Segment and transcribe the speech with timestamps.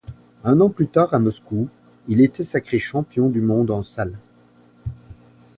[0.43, 1.69] Un an plus tard à Moscou,
[2.07, 4.17] il était sacré champion du monde en salle.